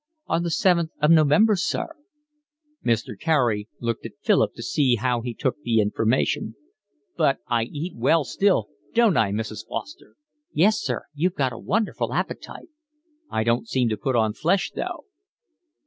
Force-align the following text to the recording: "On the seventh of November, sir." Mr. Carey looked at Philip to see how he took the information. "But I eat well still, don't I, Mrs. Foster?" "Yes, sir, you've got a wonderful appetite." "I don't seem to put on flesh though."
"On 0.25 0.41
the 0.41 0.49
seventh 0.49 0.89
of 0.99 1.11
November, 1.11 1.55
sir." 1.55 1.89
Mr. 2.83 3.09
Carey 3.19 3.69
looked 3.79 4.03
at 4.03 4.13
Philip 4.23 4.55
to 4.55 4.63
see 4.63 4.95
how 4.95 5.21
he 5.21 5.35
took 5.35 5.61
the 5.61 5.79
information. 5.79 6.55
"But 7.17 7.37
I 7.47 7.65
eat 7.65 7.93
well 7.95 8.23
still, 8.23 8.69
don't 8.95 9.15
I, 9.15 9.29
Mrs. 9.31 9.67
Foster?" 9.67 10.15
"Yes, 10.53 10.81
sir, 10.81 11.03
you've 11.13 11.35
got 11.35 11.53
a 11.53 11.59
wonderful 11.59 12.13
appetite." 12.15 12.69
"I 13.29 13.43
don't 13.43 13.67
seem 13.69 13.89
to 13.89 13.95
put 13.97 14.15
on 14.15 14.33
flesh 14.33 14.71
though." 14.71 15.03